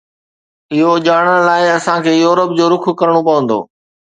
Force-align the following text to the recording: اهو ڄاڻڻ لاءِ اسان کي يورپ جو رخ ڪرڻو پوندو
اهو 0.73 0.91
ڄاڻڻ 1.05 1.37
لاءِ 1.47 1.65
اسان 1.77 1.97
کي 2.05 2.11
يورپ 2.23 2.49
جو 2.57 2.65
رخ 2.73 2.83
ڪرڻو 2.99 3.21
پوندو 3.27 3.59